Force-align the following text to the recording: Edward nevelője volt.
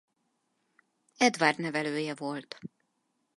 Edward 1.19 1.57
nevelője 1.57 2.13
volt. 2.15 2.57